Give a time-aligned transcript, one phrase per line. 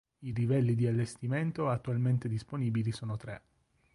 [0.21, 3.41] I livelli di allestimento attualmente disponibili sono tre.